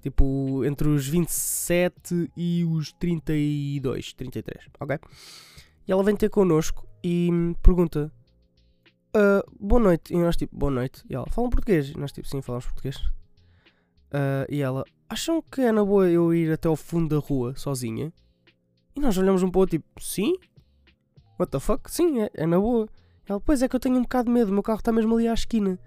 Tipo, 0.00 0.64
entre 0.64 0.88
os 0.88 1.06
27 1.06 2.30
e 2.36 2.64
os 2.64 2.92
32, 2.92 4.12
33, 4.12 4.68
ok? 4.78 4.98
E 5.86 5.92
ela 5.92 6.04
vem 6.04 6.14
ter 6.14 6.30
connosco 6.30 6.86
e 7.02 7.28
pergunta: 7.62 8.12
uh, 9.16 9.42
Boa 9.58 9.82
noite. 9.82 10.14
E 10.14 10.16
nós, 10.16 10.36
tipo, 10.36 10.56
boa 10.56 10.70
noite. 10.70 11.02
E 11.10 11.14
ela, 11.14 11.26
falam 11.30 11.50
português? 11.50 11.90
E 11.90 11.98
nós, 11.98 12.12
tipo, 12.12 12.28
sim, 12.28 12.40
falamos 12.40 12.66
português. 12.66 12.96
Uh, 14.08 14.46
e 14.48 14.60
ela, 14.60 14.84
acham 15.08 15.42
que 15.42 15.60
é 15.60 15.72
na 15.72 15.84
boa 15.84 16.08
eu 16.08 16.32
ir 16.34 16.52
até 16.52 16.68
ao 16.68 16.76
fundo 16.76 17.14
da 17.14 17.26
rua 17.26 17.54
sozinha? 17.56 18.12
E 18.96 19.00
nós 19.00 19.16
olhamos 19.18 19.42
um 19.42 19.50
pouco, 19.50 19.70
tipo, 19.70 19.86
sim? 20.00 20.34
What 21.38 21.52
the 21.52 21.60
fuck? 21.60 21.90
Sim, 21.90 22.22
é, 22.22 22.30
é 22.34 22.46
na 22.46 22.58
boa. 22.58 22.88
Ela, 23.28 23.40
pois 23.40 23.62
é 23.62 23.68
que 23.68 23.76
eu 23.76 23.80
tenho 23.80 23.96
um 23.96 24.02
bocado 24.02 24.26
de 24.26 24.32
medo, 24.32 24.50
o 24.50 24.54
meu 24.54 24.62
carro 24.62 24.78
está 24.78 24.90
mesmo 24.90 25.14
ali 25.14 25.28
à 25.28 25.34
esquina. 25.34 25.78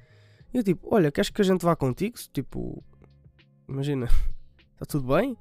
E 0.54 0.58
eu, 0.58 0.64
tipo, 0.64 0.88
olha, 0.94 1.12
queres 1.12 1.30
que 1.30 1.42
a 1.42 1.46
gente 1.46 1.64
vá 1.64 1.76
contigo? 1.76 2.18
Tipo, 2.32 2.84
Imagina, 3.72 4.08
está 4.74 4.86
tudo 4.86 5.16
bem? 5.16 5.38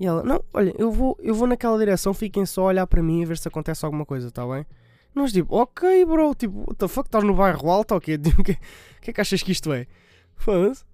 E 0.00 0.06
ela, 0.06 0.22
não, 0.22 0.42
olha, 0.54 0.74
eu 0.78 0.90
vou, 0.90 1.16
eu 1.20 1.34
vou 1.34 1.46
naquela 1.46 1.78
direção, 1.78 2.14
fiquem 2.14 2.46
só 2.46 2.62
a 2.62 2.66
olhar 2.66 2.86
para 2.86 3.02
mim 3.02 3.20
e 3.20 3.26
ver 3.26 3.36
se 3.36 3.46
acontece 3.46 3.84
alguma 3.84 4.06
coisa, 4.06 4.28
está 4.28 4.46
bem? 4.46 4.66
Nós 5.14 5.32
tipo, 5.32 5.54
ok 5.54 6.06
bro, 6.06 6.34
tipo, 6.34 6.60
what 6.60 6.76
the 6.76 6.88
fuck, 6.88 7.06
estás 7.06 7.22
no 7.22 7.34
bairro 7.34 7.70
alto 7.70 7.92
ou 7.92 8.00
quê? 8.00 8.16
Tipo, 8.18 8.40
o 8.40 8.44
que, 8.44 8.58
que 9.02 9.10
é 9.10 9.12
que 9.12 9.20
achas 9.20 9.42
que 9.42 9.52
isto 9.52 9.70
é? 9.70 9.86
Foda-se. 10.34 10.84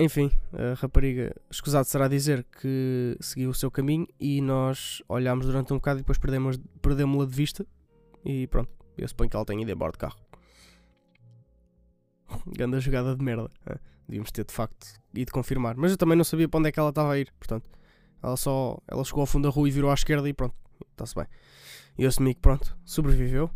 Enfim, 0.00 0.30
a 0.52 0.74
rapariga, 0.74 1.34
escusado 1.50 1.84
será 1.84 2.06
dizer 2.06 2.44
que 2.44 3.16
seguiu 3.20 3.50
o 3.50 3.54
seu 3.54 3.68
caminho 3.68 4.06
e 4.20 4.40
nós 4.40 5.02
olhámos 5.08 5.46
durante 5.46 5.72
um 5.72 5.76
bocado 5.76 5.98
e 5.98 6.02
depois 6.02 6.18
perdemos, 6.18 6.56
perdemos-la 6.80 7.26
de 7.26 7.34
vista 7.34 7.66
e 8.24 8.46
pronto, 8.46 8.70
eu 8.96 9.08
suponho 9.08 9.28
que 9.28 9.34
ela 9.34 9.44
tenha 9.44 9.62
ido 9.62 9.72
embora 9.72 9.90
de 9.90 9.98
carro. 9.98 10.16
Ganda 12.46 12.78
jogada 12.78 13.16
de 13.16 13.24
merda. 13.24 13.50
Devíamos 14.06 14.30
ter 14.30 14.44
de 14.44 14.52
facto 14.52 14.86
ido 15.14 15.32
confirmar. 15.32 15.76
Mas 15.76 15.90
eu 15.90 15.96
também 15.96 16.16
não 16.16 16.24
sabia 16.24 16.48
para 16.48 16.58
onde 16.58 16.68
é 16.68 16.72
que 16.72 16.78
ela 16.78 16.90
estava 16.90 17.12
a 17.12 17.18
ir. 17.18 17.32
Portanto, 17.38 17.68
ela 18.22 18.36
só. 18.36 18.78
Ela 18.86 19.04
chegou 19.04 19.20
ao 19.20 19.26
fundo 19.26 19.48
da 19.48 19.54
rua 19.54 19.68
e 19.68 19.70
virou 19.70 19.90
à 19.90 19.94
esquerda 19.94 20.28
e 20.28 20.32
pronto. 20.32 20.54
Está-se 20.92 21.14
bem. 21.14 21.26
E 21.96 22.02
eu 22.04 22.08
assumi 22.08 22.34
que 22.34 22.40
pronto, 22.40 22.76
sobreviveu. 22.84 23.50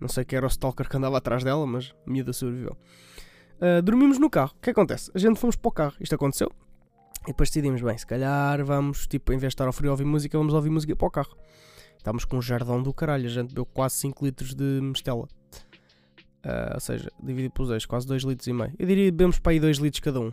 Não 0.00 0.08
sei 0.08 0.24
quem 0.24 0.36
era 0.36 0.46
o 0.46 0.50
stalker 0.50 0.88
que 0.88 0.96
andava 0.96 1.18
atrás 1.18 1.44
dela, 1.44 1.66
mas 1.66 1.94
a 2.06 2.10
miúda 2.10 2.32
sobreviveu. 2.32 2.76
Uh, 3.60 3.82
dormimos 3.82 4.18
no 4.18 4.30
carro. 4.30 4.52
O 4.56 4.60
que 4.60 4.70
acontece? 4.70 5.10
A 5.14 5.18
gente 5.18 5.38
fomos 5.38 5.54
para 5.54 5.68
o 5.68 5.72
carro. 5.72 5.94
Isto 6.00 6.14
aconteceu. 6.14 6.50
E 7.24 7.26
depois 7.26 7.50
decidimos, 7.50 7.82
bem, 7.82 7.96
se 7.98 8.06
calhar 8.06 8.64
vamos, 8.64 9.06
tipo, 9.06 9.32
em 9.32 9.36
vez 9.36 9.50
de 9.50 9.54
estar 9.54 9.66
ao 9.66 9.72
frio 9.72 9.90
a 9.90 9.92
ouvir 9.92 10.06
música, 10.06 10.38
vamos 10.38 10.54
ouvir 10.54 10.70
música 10.70 10.96
para 10.96 11.06
o 11.06 11.10
carro. 11.10 11.36
Estávamos 11.98 12.24
com 12.24 12.38
um 12.38 12.42
jardão 12.42 12.82
do 12.82 12.94
caralho. 12.94 13.26
A 13.26 13.28
gente 13.28 13.48
bebeu 13.48 13.66
quase 13.66 13.96
5 13.96 14.24
litros 14.24 14.54
de 14.54 14.80
mistela. 14.80 15.28
Uh, 16.42 16.72
ou 16.72 16.80
seja, 16.80 17.12
dividido 17.22 17.52
pelos 17.52 17.68
dois, 17.68 17.84
quase 17.84 18.06
2 18.06 18.22
litros 18.22 18.46
e 18.46 18.52
meio. 18.54 18.72
Eu 18.78 18.86
diria 18.86 19.04
que 19.04 19.10
bebemos 19.10 19.38
para 19.38 19.52
aí 19.52 19.60
2 19.60 19.76
litros 19.76 20.00
cada 20.00 20.20
um. 20.20 20.32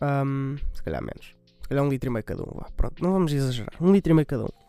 um. 0.00 0.56
Se 0.72 0.82
calhar 0.84 1.02
menos. 1.02 1.34
Se 1.62 1.68
calhar 1.68 1.82
1 1.82 1.86
um 1.88 1.90
litro 1.90 2.08
e 2.08 2.12
meio 2.12 2.24
cada 2.24 2.42
um. 2.44 2.54
Vá, 2.54 2.70
pronto, 2.76 3.02
não 3.02 3.12
vamos 3.12 3.32
exagerar. 3.32 3.74
1 3.80 3.88
um 3.88 3.92
litro 3.92 4.12
e 4.12 4.14
meio 4.14 4.26
cada 4.26 4.44
um. 4.44 4.68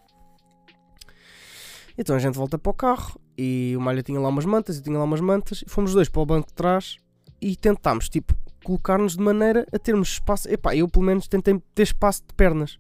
Então 1.95 2.15
a 2.15 2.19
gente 2.19 2.35
volta 2.35 2.57
para 2.57 2.69
o 2.71 2.73
carro 2.73 3.21
e 3.37 3.75
o 3.77 3.81
Malha 3.81 4.01
tinha 4.01 4.19
lá 4.19 4.29
umas 4.29 4.45
mantas, 4.45 4.77
eu 4.77 4.83
tinha 4.83 4.97
lá 4.97 5.03
umas 5.03 5.21
mantas, 5.21 5.61
e 5.61 5.69
fomos 5.69 5.93
dois 5.93 6.09
para 6.09 6.21
o 6.21 6.25
banco 6.25 6.47
de 6.47 6.53
trás 6.53 6.97
e 7.41 7.55
tentámos, 7.55 8.09
tipo, 8.09 8.33
colocar-nos 8.63 9.15
de 9.15 9.23
maneira 9.23 9.65
a 9.71 9.79
termos 9.79 10.09
espaço. 10.09 10.49
Epá, 10.49 10.75
eu 10.75 10.87
pelo 10.87 11.05
menos 11.05 11.27
tentei 11.27 11.61
ter 11.73 11.83
espaço 11.83 12.23
de 12.27 12.33
pernas 12.33 12.77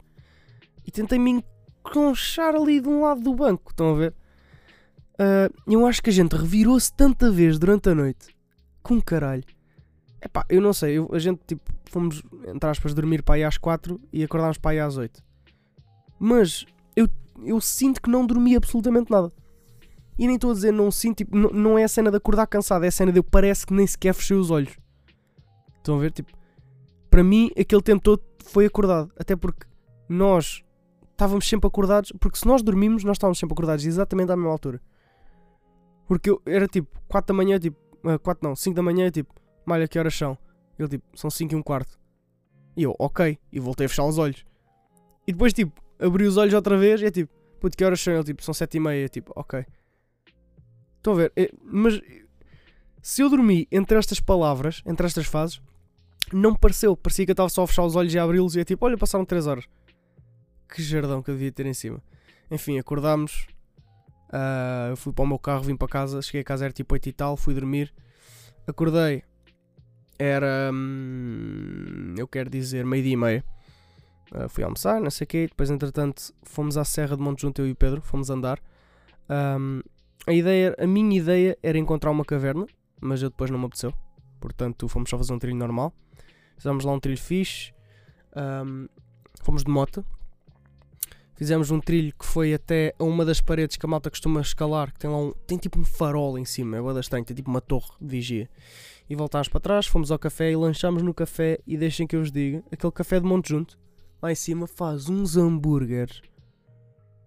e 0.85 0.91
tentei 0.91 1.19
me 1.19 1.43
enconchar 1.83 2.55
ali 2.55 2.79
de 2.79 2.87
um 2.87 3.01
lado 3.01 3.21
do 3.21 3.33
banco, 3.33 3.71
estão 3.71 3.93
a 3.93 3.97
ver? 3.97 4.13
Uh, 5.13 5.71
eu 5.71 5.85
acho 5.85 6.01
que 6.01 6.09
a 6.09 6.13
gente 6.13 6.35
revirou-se 6.35 6.91
tanta 6.93 7.29
vez 7.29 7.59
durante 7.59 7.89
a 7.89 7.95
noite. 7.95 8.35
Com 8.81 9.01
caralho. 9.01 9.43
Epá, 10.21 10.45
eu 10.49 10.61
não 10.61 10.73
sei. 10.73 10.97
Eu, 10.97 11.09
a 11.11 11.19
gente, 11.19 11.41
tipo, 11.45 11.61
fomos, 11.85 12.23
entre 12.47 12.69
aspas, 12.69 12.93
dormir 12.93 13.21
para 13.21 13.35
aí 13.35 13.43
às 13.43 13.57
4 13.57 13.99
e 14.11 14.23
acordámos 14.23 14.57
para 14.57 14.71
aí 14.71 14.79
às 14.79 14.97
8. 14.97 15.21
Mas 16.17 16.65
eu, 16.95 17.09
eu 17.43 17.59
sinto 17.59 18.01
que 18.01 18.09
não 18.09 18.25
dormi 18.25 18.55
absolutamente 18.55 19.11
nada. 19.11 19.31
E 20.19 20.27
nem 20.27 20.35
estou 20.35 20.51
a 20.51 20.53
dizer 20.53 20.73
não 20.73 20.91
sinto, 20.91 21.19
tipo, 21.19 21.33
não, 21.33 21.77
é 21.77 21.85
a 21.85 21.87
cena 21.87 22.11
de 22.11 22.17
acordar 22.17 22.45
cansado, 22.45 22.83
é 22.83 22.89
a 22.89 22.91
cena 22.91 23.09
de 23.09 23.19
eu 23.19 23.23
parece 23.23 23.65
que 23.65 23.73
nem 23.73 23.87
sequer 23.87 24.13
fechei 24.13 24.35
os 24.35 24.51
olhos. 24.51 24.77
Estão 25.77 25.95
a 25.95 25.99
ver? 25.99 26.11
Tipo, 26.11 26.33
para 27.09 27.23
mim, 27.23 27.49
aquele 27.57 27.81
tempo 27.81 28.03
todo 28.03 28.21
foi 28.43 28.65
acordado. 28.65 29.09
Até 29.17 29.33
porque 29.37 29.65
nós 30.09 30.61
estávamos 31.11 31.47
sempre 31.47 31.67
acordados. 31.67 32.11
Porque 32.19 32.37
se 32.37 32.45
nós 32.45 32.61
dormimos, 32.61 33.05
nós 33.05 33.15
estávamos 33.15 33.39
sempre 33.39 33.53
acordados 33.53 33.85
exatamente 33.85 34.29
à 34.29 34.35
mesma 34.35 34.51
altura. 34.51 34.81
Porque 36.05 36.29
eu 36.29 36.41
era 36.45 36.67
tipo 36.67 36.99
4 37.07 37.33
da 37.33 37.37
manhã, 37.37 37.57
tipo, 37.57 37.79
4 38.21 38.29
ah, 38.29 38.49
não, 38.49 38.55
5 38.57 38.75
da 38.75 38.83
manhã, 38.83 39.09
tipo, 39.09 39.33
malha, 39.65 39.87
que 39.87 39.97
horas 39.97 40.13
são? 40.13 40.37
Ele 40.77 40.89
tipo, 40.89 41.17
são 41.17 41.29
5 41.29 41.53
e 41.53 41.55
um 41.55 41.63
quarto. 41.63 41.97
E 42.75 42.83
eu, 42.83 42.93
ok. 42.99 43.39
E 43.53 43.59
voltei 43.59 43.85
a 43.85 43.89
fechar 43.89 44.03
os 44.03 44.17
olhos. 44.17 44.43
E 45.25 45.31
depois, 45.31 45.53
tipo, 45.53 45.81
abri 45.97 46.25
os 46.25 46.35
olhos 46.35 46.53
outra 46.53 46.77
vez 46.77 47.01
e 47.01 47.05
é 47.05 47.11
tipo, 47.11 47.31
puto, 47.61 47.77
que 47.77 47.85
horas 47.85 48.01
são? 48.01 48.13
Ele, 48.13 48.23
tipo, 48.25 48.43
são 48.43 48.53
sete 48.53 48.75
e 48.75 48.79
meia. 48.81 49.07
Tipo, 49.07 49.31
ok. 49.33 49.65
Estão 51.09 51.13
a 51.13 51.17
ver? 51.17 51.31
É, 51.35 51.51
mas 51.63 51.99
se 53.01 53.21
eu 53.21 53.29
dormi 53.29 53.67
entre 53.71 53.97
estas 53.97 54.19
palavras, 54.19 54.83
entre 54.85 55.07
estas 55.07 55.25
fases, 55.25 55.61
não 56.31 56.53
pareceu. 56.53 56.95
Parecia 56.95 57.25
que 57.25 57.31
eu 57.31 57.33
estava 57.33 57.49
só 57.49 57.63
a 57.63 57.67
fechar 57.67 57.83
os 57.83 57.95
olhos 57.95 58.13
e 58.13 58.19
a 58.19 58.23
abri-los 58.23 58.55
e 58.55 58.59
é 58.59 58.63
tipo, 58.63 58.85
olha, 58.85 58.97
passaram 58.97 59.25
3 59.25 59.47
horas. 59.47 59.65
Que 60.67 60.83
jardão 60.83 61.23
que 61.23 61.31
eu 61.31 61.35
devia 61.35 61.51
ter 61.51 61.65
em 61.65 61.73
cima. 61.73 62.01
Enfim, 62.51 62.77
acordámos. 62.77 63.47
Uh, 64.27 64.95
fui 64.95 65.11
para 65.11 65.23
o 65.23 65.27
meu 65.27 65.39
carro, 65.39 65.63
vim 65.63 65.75
para 65.75 65.87
casa. 65.87 66.21
Cheguei 66.21 66.41
a 66.41 66.43
casa, 66.43 66.65
era 66.65 66.73
tipo 66.73 66.93
8 66.93 67.09
e 67.09 67.13
tal. 67.13 67.35
Fui 67.35 67.55
dormir. 67.55 67.91
Acordei. 68.67 69.23
Era. 70.19 70.69
Hum, 70.71 72.13
eu 72.17 72.27
quero 72.27 72.49
dizer, 72.49 72.85
meio-dia 72.85 73.13
e 73.13 73.17
meia. 73.17 73.45
Uh, 74.31 74.47
fui 74.47 74.63
almoçar, 74.63 75.01
não 75.01 75.09
sei 75.09 75.25
o 75.25 75.27
quê. 75.27 75.47
Depois, 75.47 75.71
entretanto, 75.71 76.31
fomos 76.43 76.77
à 76.77 76.85
Serra 76.85 77.17
de 77.17 77.23
Monte 77.23 77.41
Junto, 77.41 77.63
eu 77.63 77.67
e 77.67 77.71
o 77.71 77.75
Pedro. 77.75 78.01
Fomos 78.01 78.29
andar. 78.29 78.61
Um, 79.27 79.81
a, 80.29 80.33
ideia, 80.33 80.75
a 80.77 80.85
minha 80.85 81.17
ideia 81.17 81.57
era 81.63 81.75
encontrar 81.75 82.11
uma 82.11 82.23
caverna, 82.23 82.67
mas 83.01 83.23
eu 83.23 83.31
depois 83.31 83.49
não 83.49 83.57
me 83.57 83.65
apeteceu. 83.65 83.91
Portanto, 84.39 84.87
fomos 84.87 85.09
só 85.09 85.17
fazer 85.17 85.33
um 85.33 85.39
trilho 85.39 85.57
normal. 85.57 85.91
Fizemos 86.55 86.85
lá 86.85 86.93
um 86.93 86.99
trilho 86.99 87.17
fixe. 87.17 87.73
Um, 88.35 88.87
fomos 89.41 89.63
de 89.63 89.71
moto. 89.71 90.05
Fizemos 91.33 91.71
um 91.71 91.79
trilho 91.79 92.13
que 92.13 92.23
foi 92.23 92.53
até 92.53 92.93
a 92.99 93.03
uma 93.03 93.25
das 93.25 93.41
paredes 93.41 93.75
que 93.75 93.85
a 93.87 93.89
malta 93.89 94.11
costuma 94.11 94.39
escalar, 94.41 94.93
que 94.93 94.99
tem 94.99 95.09
lá 95.09 95.17
um. 95.17 95.31
tem 95.47 95.57
tipo 95.57 95.79
um 95.79 95.83
farol 95.83 96.37
em 96.37 96.45
cima, 96.45 96.77
é 96.77 96.81
bada 96.81 96.99
estranho, 96.99 97.25
tem 97.25 97.35
tipo 97.35 97.49
uma 97.49 97.61
torre 97.61 97.89
de 97.99 98.07
vigia. 98.07 98.49
E 99.09 99.15
voltámos 99.15 99.47
para 99.47 99.61
trás, 99.61 99.87
fomos 99.87 100.11
ao 100.11 100.19
café 100.19 100.51
e 100.51 100.55
lanchamos 100.55 101.01
no 101.01 101.11
café 101.11 101.59
e 101.65 101.75
deixem 101.75 102.05
que 102.05 102.15
eu 102.15 102.19
vos 102.19 102.31
diga, 102.31 102.63
aquele 102.71 102.91
café 102.91 103.19
de 103.19 103.25
Monte 103.25 103.49
Junto, 103.49 103.79
lá 104.21 104.31
em 104.31 104.35
cima, 104.35 104.67
faz 104.67 105.09
uns 105.09 105.37
hambúrgueres. 105.37 106.21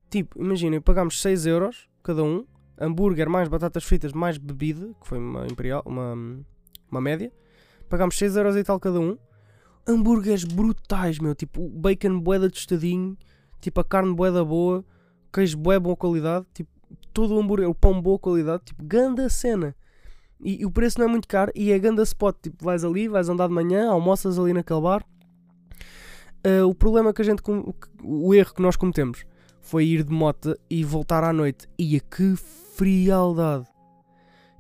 Tipo, 0.08 0.38
imaginem, 0.40 0.80
pagámos 0.80 1.20
6 1.20 1.46
euros 1.46 1.88
cada 2.02 2.22
um, 2.22 2.44
hambúrguer 2.82 3.28
mais 3.28 3.48
batatas 3.48 3.84
fritas 3.84 4.12
mais 4.12 4.36
bebida, 4.36 4.90
que 5.00 5.06
foi 5.06 5.18
uma 5.18 5.46
imperial, 5.46 5.82
uma, 5.86 6.14
uma 6.90 7.00
média. 7.00 7.32
Pagámos 7.88 8.18
6 8.18 8.36
euros 8.36 8.56
e 8.56 8.64
tal 8.64 8.80
cada 8.80 8.98
um. 8.98 9.16
Hambúrgueres 9.86 10.44
brutais, 10.44 11.18
meu. 11.18 11.34
Tipo, 11.34 11.68
bacon 11.68 12.18
boeda 12.18 12.50
tostadinho. 12.50 13.16
Tipo, 13.60 13.80
a 13.80 13.84
carne 13.84 14.14
boeda 14.14 14.44
boa. 14.44 14.84
Queijo 15.32 15.56
boé 15.58 15.78
boa 15.78 15.96
qualidade. 15.96 16.46
Tipo, 16.52 16.70
todo 17.12 17.34
o 17.34 17.40
hambúrguer, 17.40 17.68
o 17.68 17.74
pão 17.74 18.00
boa 18.00 18.18
qualidade. 18.18 18.64
Tipo, 18.66 18.84
ganda 18.84 19.28
cena. 19.28 19.74
E, 20.40 20.62
e, 20.62 20.66
o 20.66 20.70
preço 20.70 20.98
não 20.98 21.06
é 21.06 21.08
muito 21.08 21.28
caro. 21.28 21.52
E 21.54 21.70
é 21.70 21.78
ganda 21.78 22.02
spot. 22.02 22.36
Tipo, 22.42 22.64
vais 22.64 22.84
ali, 22.84 23.08
vais 23.08 23.28
andar 23.28 23.48
de 23.48 23.54
manhã, 23.54 23.90
almoças 23.90 24.38
ali 24.38 24.52
naquele 24.52 24.80
bar. 24.80 25.04
Uh, 26.44 26.66
o 26.66 26.74
problema 26.74 27.12
que 27.12 27.22
a 27.22 27.24
gente. 27.24 27.42
O 28.02 28.34
erro 28.34 28.54
que 28.54 28.62
nós 28.62 28.74
cometemos 28.74 29.24
foi 29.60 29.86
ir 29.86 30.02
de 30.02 30.12
moto 30.12 30.58
e 30.68 30.84
voltar 30.84 31.22
à 31.22 31.32
noite. 31.32 31.68
Ia 31.78 32.00
que 32.00 32.34
frialdade. 32.76 33.66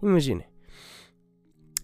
Imaginem 0.02 0.52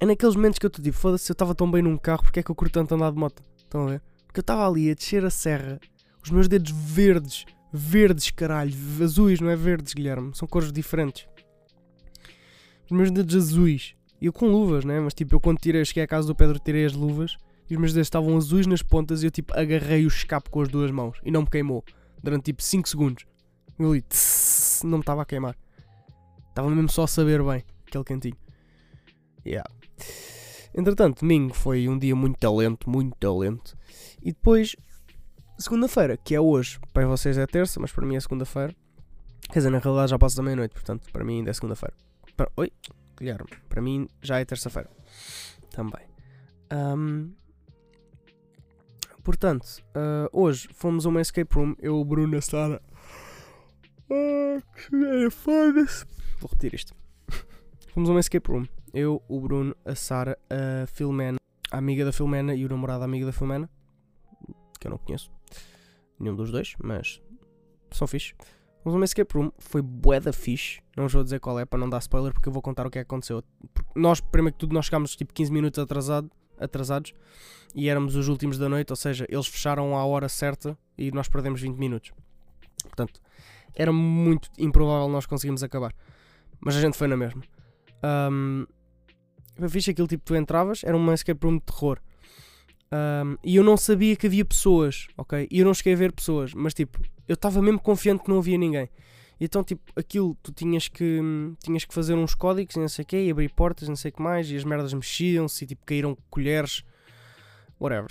é 0.01 0.07
naqueles 0.07 0.37
momentos 0.37 0.59
que 0.59 0.67
eu 0.67 0.71
te 0.71 0.81
digo, 0.81 0.97
foda-se, 0.97 1.31
eu 1.31 1.35
estava 1.35 1.55
tão 1.55 1.71
bem 1.71 1.83
num 1.83 1.97
carro, 1.97 2.23
porque 2.23 2.41
é 2.41 2.43
que 2.43 2.51
eu 2.51 2.55
curto 2.55 2.73
tanto 2.73 2.95
andar 2.95 3.11
de 3.11 3.19
moto? 3.19 3.43
Estão 3.57 3.87
a 3.87 3.91
ver? 3.91 4.03
Porque 4.27 4.39
eu 4.39 4.43
estava 4.43 4.67
ali 4.67 4.91
a 4.91 4.95
descer 4.95 5.25
a 5.25 5.31
serra, 5.31 5.81
os 6.23 6.31
meus 6.31 6.47
dedos 6.47 6.71
verdes, 6.71 7.45
verdes 7.73 8.31
caralho, 8.31 8.73
azuis, 9.03 9.41
não 9.41 9.51
é 9.51 9.57
verdes, 9.57 9.95
Guilherme, 9.95 10.31
são 10.35 10.47
cores 10.47 10.73
diferentes. 10.73 11.27
Os 12.85 12.97
meus 12.97 13.11
dedos 13.11 13.35
azuis, 13.35 13.95
e 14.21 14.27
eu 14.27 14.33
com 14.33 14.47
luvas, 14.49 14.85
né? 14.85 15.01
Mas 15.01 15.15
tipo, 15.15 15.35
eu 15.35 15.41
quando 15.41 15.59
tirei, 15.59 15.85
cheguei 15.85 16.05
à 16.05 16.07
casa 16.07 16.27
do 16.29 16.35
Pedro, 16.35 16.59
tirei 16.59 16.85
as 16.85 16.93
luvas, 16.93 17.37
e 17.69 17.75
os 17.75 17.81
meus 17.81 17.93
dedos 17.93 18.07
estavam 18.07 18.37
azuis 18.37 18.67
nas 18.67 18.83
pontas, 18.83 19.23
e 19.23 19.27
eu 19.27 19.31
tipo, 19.31 19.53
agarrei 19.59 20.05
o 20.05 20.09
escape 20.09 20.49
com 20.49 20.61
as 20.61 20.69
duas 20.69 20.91
mãos, 20.91 21.19
e 21.25 21.31
não 21.31 21.43
me 21.43 21.51
queimou, 21.51 21.85
durante 22.23 22.45
tipo 22.45 22.63
5 22.63 22.89
segundos. 22.89 23.27
Eu 23.79 23.91
ali, 23.91 24.03
tss, 24.03 24.85
não 24.85 24.99
me 24.99 25.03
estava 25.03 25.23
a 25.23 25.25
queimar. 25.25 25.57
Estava 26.59 26.75
mesmo 26.75 26.89
só 26.89 27.05
a 27.05 27.07
saber 27.07 27.41
bem, 27.41 27.65
aquele 27.87 28.03
cantinho. 28.03 28.37
Yeah. 29.47 29.71
Entretanto, 30.75 31.21
domingo 31.21 31.55
foi 31.55 31.89
um 31.89 31.97
dia 31.97 32.17
muito 32.17 32.37
talento, 32.37 32.91
muito 32.91 33.17
talento. 33.17 33.79
E 34.21 34.33
depois, 34.33 34.75
segunda-feira, 35.57 36.17
que 36.17 36.35
é 36.35 36.41
hoje, 36.41 36.81
para 36.93 37.07
vocês 37.07 37.39
é 37.39 37.47
terça, 37.47 37.79
mas 37.79 37.93
para 37.93 38.05
mim 38.05 38.17
é 38.17 38.21
segunda-feira. 38.21 38.75
Quer 39.53 39.61
dizer, 39.61 39.71
na 39.71 39.79
realidade 39.79 40.11
já 40.11 40.19
passa 40.19 40.39
da 40.39 40.43
meia-noite, 40.43 40.73
portanto, 40.73 41.07
para 41.13 41.25
mim 41.25 41.37
ainda 41.39 41.51
é 41.51 41.53
segunda-feira. 41.53 41.95
Para... 42.37 42.51
Oi, 42.57 42.73
Guilherme, 43.17 43.51
para 43.69 43.81
mim 43.81 44.09
já 44.21 44.41
é 44.41 44.45
terça-feira. 44.45 44.91
Também. 45.71 46.03
Um... 46.73 47.31
Portanto, 49.23 49.65
uh, 49.95 50.29
hoje 50.33 50.69
fomos 50.75 51.07
a 51.07 51.09
uma 51.09 51.21
escape 51.21 51.55
room, 51.55 51.77
eu, 51.79 52.01
o 52.01 52.05
Bruno, 52.05 52.37
a 52.37 52.41
Sara. 52.41 52.83
Ah, 54.11 54.61
que 54.75 55.31
foda-se. 55.31 56.19
Vou 56.41 56.49
repetir 56.51 56.75
isto. 56.75 56.95
fomos 57.93 58.09
a 58.09 58.13
uma 58.13 58.21
escape 58.21 58.51
room 58.51 58.67
eu, 58.93 59.23
o 59.29 59.41
Bruno, 59.41 59.77
a 59.85 59.95
Sara, 59.95 60.39
a 60.51 60.87
Filomena, 60.87 61.39
a 61.71 61.79
amiga 61.79 62.05
da 62.05 62.13
Filomena 62.13 62.55
e 62.55 62.65
o 62.65 62.69
namorado 62.69 63.01
da 63.01 63.05
amiga 63.05 63.27
da 63.27 63.33
Filomena, 63.33 63.69
que 64.79 64.87
eu 64.87 64.91
não 64.91 64.99
conheço, 64.99 65.31
nenhum 66.19 66.35
dos 66.35 66.51
dois, 66.51 66.75
mas 66.83 67.21
são 67.91 68.07
fixe. 68.07 68.35
Vamos 68.85 68.99
uma 68.99 69.05
escape 69.05 69.37
room, 69.37 69.51
foi 69.59 69.83
bué 69.83 70.21
da 70.21 70.33
fixe, 70.33 70.81
não 70.97 71.09
vou 71.09 71.25
dizer 71.25 71.41
qual 71.41 71.59
é 71.59 71.65
para 71.65 71.79
não 71.79 71.89
dar 71.89 71.99
spoiler 71.99 72.33
porque 72.33 72.49
eu 72.49 72.53
vou 72.53 72.63
contar 72.63 72.87
o 72.87 72.91
que 72.91 72.99
é 72.99 73.05
que 73.05 73.07
aconteceu. 73.07 73.43
Nós, 73.95 74.21
primeiro 74.21 74.55
que 74.55 74.61
tudo, 74.61 74.73
nós 74.73 74.87
chegámos 74.87 75.15
tipo 75.17 75.33
15 75.35 75.53
minutos 75.53 75.79
atrasado, 75.79 76.31
atrasados 76.59 77.13
e 77.75 77.89
éramos 77.89 78.17
os 78.17 78.29
últimos 78.29 78.57
da 78.57 78.69
noite, 78.69 78.91
ou 78.91 78.97
seja, 78.97 79.27
eles 79.29 79.47
fecharam 79.47 79.97
à 79.97 80.05
hora 80.05 80.29
certa 80.29 80.79
e 80.97 81.11
nós 81.11 81.29
perdemos 81.29 81.61
20 81.61 81.77
minutos. 81.77 82.13
Portanto, 82.85 83.21
era 83.75 83.93
muito 83.93 84.49
improvável 84.57 85.09
nós 85.09 85.27
conseguirmos 85.27 85.63
acabar. 85.63 85.95
Mas 86.61 86.77
a 86.77 86.81
gente 86.81 86.97
foi 86.97 87.09
na 87.09 87.17
mesma. 87.17 87.43
Um, 88.31 88.67
foi 89.57 89.69
fixe 89.69 89.91
aquilo 89.91 90.07
tipo, 90.07 90.25
tu 90.25 90.37
entravas, 90.37 90.83
era 90.85 90.97
uma 90.97 91.15
escape 91.15 91.45
room 91.45 91.59
de 91.59 91.65
terror. 91.65 91.99
Um, 92.93 93.37
e 93.45 93.57
eu 93.57 93.65
não 93.65 93.77
sabia 93.77 94.17
que 94.17 94.27
havia 94.27 94.45
pessoas, 94.45 95.09
ok? 95.17 95.47
E 95.51 95.59
eu 95.59 95.67
não 95.67 95.75
cheguei 95.75 95.93
a 95.93 95.97
ver 95.97 96.13
pessoas, 96.13 96.55
mas 96.55 96.73
tipo, 96.73 97.01
eu 97.27 97.35
estava 97.35 97.61
mesmo 97.61 97.81
confiante 97.81 98.25
que 98.25 98.31
não 98.31 98.39
havia 98.39 98.57
ninguém. 98.57 98.89
Então, 99.41 99.63
tipo, 99.63 99.83
aquilo, 99.95 100.37
tu 100.43 100.53
tinhas 100.53 100.89
que, 100.89 101.21
tinhas 101.63 101.85
que 101.85 101.95
fazer 101.95 102.15
uns 102.15 102.35
códigos 102.35 102.75
e 102.75 102.81
não 102.81 102.89
sei 102.89 103.05
o 103.05 103.07
quê, 103.07 103.25
e 103.25 103.31
abrir 103.31 103.51
portas, 103.51 103.89
não 103.89 103.95
sei 103.95 104.11
o 104.11 104.15
que 104.15 104.23
mais, 104.23 104.51
e 104.51 104.57
as 104.57 104.65
merdas 104.65 104.93
mexiam-se, 104.93 105.65
e 105.65 105.67
tipo, 105.67 105.85
caíram 105.87 106.17
colheres, 106.29 106.83
whatever. 107.79 108.11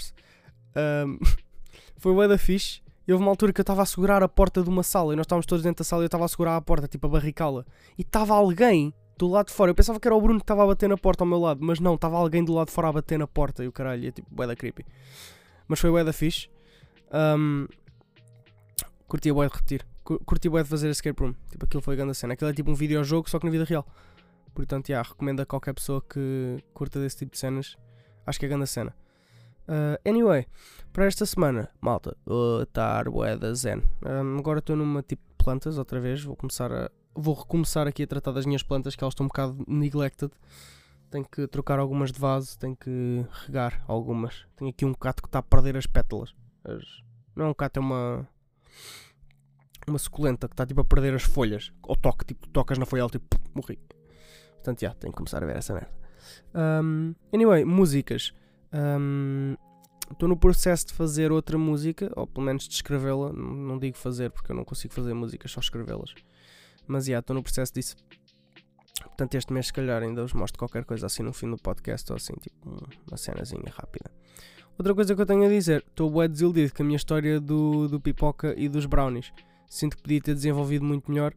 Um, 1.05 1.19
foi 1.97 2.13
bué 2.13 2.27
da 2.27 2.37
fixe. 2.37 2.81
E 3.07 3.13
houve 3.13 3.23
uma 3.23 3.31
altura 3.31 3.53
que 3.53 3.61
eu 3.61 3.63
estava 3.63 3.81
a 3.81 3.85
segurar 3.85 4.21
a 4.21 4.27
porta 4.27 4.61
de 4.61 4.69
uma 4.69 4.83
sala, 4.83 5.13
e 5.13 5.15
nós 5.15 5.25
estávamos 5.25 5.45
todos 5.45 5.63
dentro 5.63 5.83
da 5.83 5.87
sala, 5.87 6.03
e 6.03 6.05
eu 6.05 6.07
estava 6.07 6.25
a 6.25 6.27
segurar 6.27 6.57
a 6.57 6.61
porta, 6.61 6.87
tipo, 6.87 7.07
a 7.07 7.09
barricá-la. 7.09 7.65
E 7.97 8.01
estava 8.01 8.33
alguém 8.33 8.93
do 9.17 9.27
lado 9.27 9.47
de 9.47 9.53
fora. 9.53 9.71
Eu 9.71 9.75
pensava 9.75 9.99
que 9.99 10.07
era 10.07 10.15
o 10.15 10.21
Bruno 10.21 10.39
que 10.39 10.43
estava 10.43 10.63
a 10.63 10.67
bater 10.67 10.89
na 10.89 10.97
porta 10.97 11.23
ao 11.23 11.27
meu 11.27 11.39
lado, 11.39 11.59
mas 11.63 11.79
não, 11.79 11.95
estava 11.95 12.17
alguém 12.17 12.43
do 12.43 12.53
lado 12.53 12.67
de 12.67 12.73
fora 12.73 12.89
a 12.89 12.93
bater 12.93 13.17
na 13.17 13.27
porta 13.27 13.63
e 13.63 13.67
o 13.67 13.71
caralho, 13.71 14.07
é 14.07 14.11
tipo, 14.11 14.27
bué 14.29 14.45
da 14.45 14.55
creepy. 14.55 14.85
Mas 15.67 15.79
foi 15.79 15.89
bué 15.89 16.03
da 16.03 16.13
fixe. 16.13 16.49
Um, 17.13 17.67
curti 19.07 19.31
bué 19.31 19.47
de 19.47 19.53
repetir. 19.53 19.87
Curti 20.03 20.49
bué 20.49 20.63
de 20.63 20.69
fazer 20.69 20.89
escape 20.89 21.21
room. 21.21 21.33
Tipo, 21.49 21.65
aquilo 21.65 21.81
foi 21.81 21.95
grande 21.95 22.13
cena. 22.13 22.33
Aquilo 22.33 22.49
é 22.49 22.53
tipo 22.53 22.71
um 22.71 22.75
videojogo, 22.75 23.29
só 23.29 23.39
que 23.39 23.45
na 23.45 23.51
vida 23.51 23.63
real. 23.63 23.85
Portanto, 24.53 24.89
yeah, 24.89 25.07
recomendo 25.07 25.39
a 25.41 25.45
qualquer 25.45 25.73
pessoa 25.73 26.01
que 26.01 26.57
curta 26.73 26.99
desse 26.99 27.17
tipo 27.17 27.31
de 27.31 27.37
cenas. 27.37 27.77
Acho 28.25 28.39
que 28.39 28.45
é 28.45 28.49
grande 28.49 28.67
cena. 28.67 28.93
Uh, 29.67 29.99
anyway, 30.05 30.47
para 30.93 31.05
esta 31.05 31.25
semana, 31.25 31.69
malta, 31.81 32.15
estar 32.63 33.09
bué 33.09 33.35
da 33.35 33.53
zen. 33.53 33.83
Um, 34.05 34.39
agora 34.39 34.59
estou 34.59 34.75
numa 34.75 35.03
tipo 35.03 35.21
de 35.29 35.43
plantas, 35.43 35.77
outra 35.77 35.99
vez. 35.99 36.23
Vou 36.23 36.35
começar 36.35 36.71
a 36.71 36.89
vou 37.17 37.33
recomeçar 37.33 37.87
aqui 37.87 38.03
a 38.03 38.07
tratar 38.07 38.31
das 38.31 38.45
minhas 38.45 38.61
plantas 38.61 38.95
que 38.95 39.03
elas 39.03 39.13
estão 39.13 39.25
um 39.25 39.27
bocado 39.27 39.65
neglected. 39.67 40.31
Tenho 41.09 41.25
que 41.25 41.47
trocar 41.47 41.79
algumas 41.79 42.11
de 42.11 42.19
vaso, 42.19 42.57
tenho 42.59 42.75
que 42.75 43.25
regar 43.45 43.83
algumas. 43.87 44.45
Tenho 44.55 44.69
aqui 44.69 44.85
um 44.85 44.93
cato 44.93 45.23
que 45.23 45.27
está 45.27 45.39
a 45.39 45.43
perder 45.43 45.75
as 45.75 45.87
pétalas. 45.87 46.35
As... 46.63 46.83
Não 47.35 47.45
é 47.45 47.49
um 47.49 47.53
cato, 47.53 47.79
é 47.79 47.81
uma. 47.81 48.27
Uma 49.87 49.97
suculenta 49.97 50.49
que 50.49 50.53
está 50.53 50.65
tipo 50.65 50.81
a 50.81 50.85
perder 50.85 51.15
as 51.15 51.23
folhas. 51.23 51.71
Ou 51.81 51.95
toque, 51.95 52.25
tipo, 52.25 52.47
tocas 52.49 52.77
na 52.77 52.85
folha 52.85 53.07
tipo, 53.07 53.25
morri. 53.55 53.79
Portanto, 54.55 54.81
já, 54.81 54.93
tenho 54.93 55.13
que 55.13 55.17
começar 55.17 55.41
a 55.41 55.45
ver 55.45 55.55
essa 55.55 55.73
merda. 55.73 55.91
Um, 56.53 57.15
anyway, 57.33 57.63
músicas. 57.63 58.33
Estou 58.71 60.27
um, 60.27 60.29
no 60.29 60.37
processo 60.37 60.87
de 60.87 60.93
fazer 60.93 61.31
outra 61.31 61.57
música, 61.57 62.11
ou 62.15 62.27
pelo 62.27 62.45
menos 62.45 62.67
de 62.67 62.75
escrevê-la. 62.75 63.31
Não, 63.31 63.53
não 63.53 63.79
digo 63.79 63.97
fazer 63.97 64.29
porque 64.31 64.51
eu 64.51 64.55
não 64.55 64.63
consigo 64.63 64.93
fazer 64.93 65.13
músicas, 65.13 65.51
só 65.51 65.59
escrevê-las. 65.59 66.13
Mas 66.85 67.05
já, 67.05 67.19
estou 67.19 67.35
no 67.35 67.43
processo 67.43 67.73
disso. 67.73 67.95
Portanto, 69.03 69.35
este 69.35 69.51
mês, 69.51 69.67
se 69.67 69.73
calhar, 69.73 70.01
ainda 70.01 70.21
vos 70.21 70.33
mostro 70.33 70.59
qualquer 70.59 70.85
coisa 70.85 71.05
assim 71.05 71.23
no 71.23 71.33
fim 71.33 71.49
do 71.49 71.57
podcast 71.57 72.11
ou 72.11 72.15
assim, 72.15 72.33
tipo 72.39 72.57
uma 73.07 73.17
cenazinha 73.17 73.71
rápida. 73.71 74.11
Outra 74.77 74.93
coisa 74.93 75.15
que 75.15 75.21
eu 75.21 75.25
tenho 75.25 75.43
a 75.43 75.49
dizer, 75.49 75.83
estou 75.87 76.09
bem 76.11 76.29
desiludido 76.29 76.71
com 76.73 76.83
a 76.83 76.85
minha 76.85 76.97
história 76.97 77.39
do, 77.39 77.87
do 77.87 77.99
pipoca 77.99 78.53
e 78.55 78.69
dos 78.69 78.85
brownies. 78.85 79.33
Sinto 79.67 79.97
que 79.97 80.03
podia 80.03 80.21
ter 80.21 80.35
desenvolvido 80.35 80.85
muito 80.85 81.09
melhor. 81.11 81.33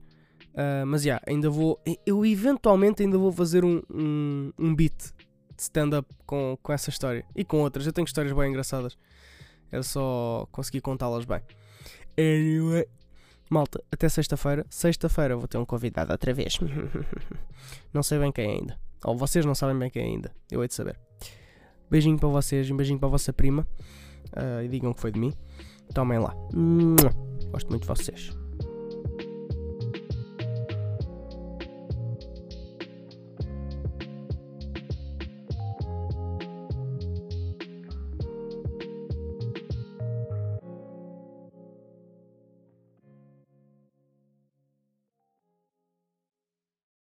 Uh, 0.53 0.85
mas 0.87 1.03
já, 1.03 1.21
ainda 1.27 1.49
vou. 1.49 1.81
Eu 2.05 2.25
eventualmente 2.27 3.03
ainda 3.03 3.17
vou 3.17 3.33
fazer 3.33 3.65
um, 3.65 3.83
um, 3.91 4.53
um 4.59 4.75
beat 4.75 5.13
de 5.61 5.65
stand-up 5.65 6.09
com, 6.27 6.59
com 6.63 6.73
essa 6.73 6.89
história. 6.89 7.25
E 7.37 7.45
com 7.45 7.61
outras. 7.61 7.87
Eu 7.87 7.93
tenho 7.93 8.07
histórias 8.07 8.33
bem 8.33 8.49
engraçadas. 8.49 8.97
Era 9.71 9.83
só 9.83 10.49
conseguir 10.51 10.81
contá-las 10.81 11.25
bem. 11.25 11.41
Anyway. 12.19 12.87
Malta, 13.49 13.83
até 13.91 14.09
sexta-feira. 14.09 14.65
Sexta-feira 14.71 15.37
vou 15.37 15.47
ter 15.47 15.59
um 15.59 15.65
convidado 15.65 16.13
outra 16.13 16.33
vez. 16.33 16.59
não 17.93 18.03
sei 18.03 18.19
bem 18.19 18.33
quem 18.33 18.51
ainda. 18.51 18.79
Ou 19.05 19.17
vocês 19.17 19.45
não 19.45 19.55
sabem 19.55 19.79
bem 19.79 19.91
quem 19.91 20.03
ainda. 20.03 20.33
Eu 20.51 20.63
hei 20.63 20.69
de 20.69 20.75
saber. 20.75 20.99
Beijinho 21.91 22.19
para 22.19 22.29
vocês, 22.29 22.71
um 22.71 22.77
beijinho 22.77 22.99
para 22.99 23.09
a 23.09 23.11
vossa 23.11 23.33
prima. 23.33 23.67
Uh, 24.29 24.63
e 24.65 24.69
digam 24.69 24.95
que 24.95 25.01
foi 25.01 25.11
de 25.11 25.19
mim. 25.19 25.35
Tomem 25.93 26.19
lá. 26.21 26.35
Gosto 27.51 27.69
muito 27.69 27.83
de 27.83 27.89
vocês. 27.89 28.40